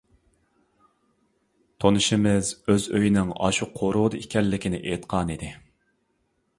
تونۇشمىز 1.85 2.51
ئۆز 2.67 2.89
ئۆيىنىڭ 2.95 3.31
ئاشۇ 3.49 3.71
قورۇدا 3.77 4.23
ئىكەنلىكىنى 4.25 4.85
ئېيتقانىدى. 4.87 5.57